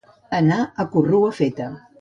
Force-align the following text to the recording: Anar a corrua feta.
Anar 0.37 0.57
a 0.85 0.87
corrua 0.95 1.33
feta. 1.43 1.73